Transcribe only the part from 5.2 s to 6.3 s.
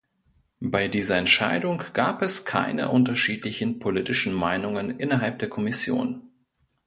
der Kommission.